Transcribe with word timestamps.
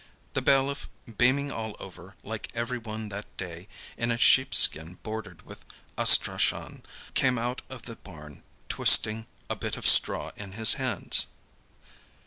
The 0.33 0.41
bailiff, 0.41 0.89
beaming 1.19 1.51
all 1.51 1.75
over, 1.79 2.15
like 2.23 2.49
everyone 2.55 3.09
that 3.09 3.37
day, 3.37 3.67
in 3.97 4.09
a 4.09 4.17
sheepskin 4.17 4.95
bordered 5.03 5.43
with 5.43 5.63
astrachan, 5.95 6.81
came 7.13 7.37
out 7.37 7.61
of 7.69 7.83
the 7.83 7.97
barn, 7.97 8.41
twisting 8.67 9.27
a 9.47 9.55
bit 9.55 9.77
of 9.77 9.85
straw 9.85 10.31
in 10.35 10.53
his 10.53 10.73
hands. 10.73 11.27